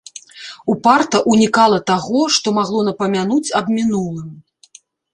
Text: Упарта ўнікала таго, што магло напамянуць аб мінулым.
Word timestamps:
Упарта 0.73 1.21
ўнікала 1.33 1.79
таго, 1.91 2.21
што 2.39 2.57
магло 2.59 2.81
напамянуць 2.91 3.47
аб 3.63 3.75
мінулым. 3.79 4.29